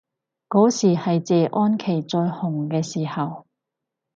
[0.49, 3.45] 嗰時係謝安琪最紅嘅時候